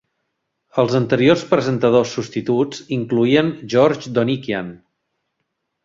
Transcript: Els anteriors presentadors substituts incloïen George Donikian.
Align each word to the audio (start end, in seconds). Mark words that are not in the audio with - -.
Els 0.83 0.95
anteriors 0.99 1.43
presentadors 1.51 2.15
substituts 2.19 2.81
incloïen 2.99 3.53
George 3.75 4.15
Donikian. 4.19 4.77